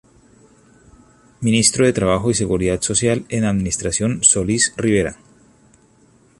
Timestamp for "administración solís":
3.49-4.73